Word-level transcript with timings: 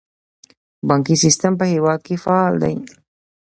بانکي 0.87 1.15
سیستم 1.23 1.53
په 1.59 1.65
هیواد 1.73 1.99
کې 2.07 2.15
فعال 2.23 2.53
دی 2.63 2.75